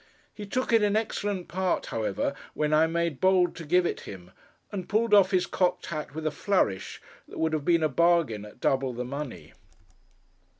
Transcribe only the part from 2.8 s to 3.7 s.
made bold to